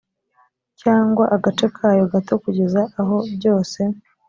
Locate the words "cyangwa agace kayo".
0.81-2.03